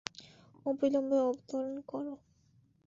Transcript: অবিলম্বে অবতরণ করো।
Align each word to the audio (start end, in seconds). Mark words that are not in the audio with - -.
অবিলম্বে 0.65 1.17
অবতরণ 1.29 1.75
করো। 1.89 2.13